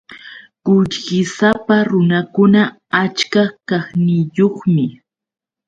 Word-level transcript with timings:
Qullqisapa 0.65 1.75
runakuna 1.89 2.61
achka 3.03 3.43
kaqniyuqmi. 3.69 4.85